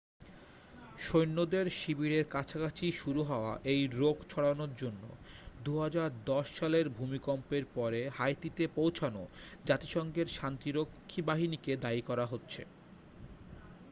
[0.99, 5.03] সৈন্যদের শিবিরের কাছাকাছি শুরু হওয়া এই রোগ ছড়ানোর জন্য
[5.65, 9.23] 2010 সালের ভূমিকম্পের পরে হাইতিতে পৌঁছানো
[9.65, 12.61] জাতিসংঘের শান্তিরক্ষী বাহিনীকে দায়ী করা হচ্ছে